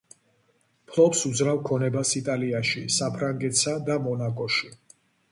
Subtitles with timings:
[0.91, 4.71] ფლობს უძრავ ქონებას იტალიაში, საფრანგეთსა და მონაკოში.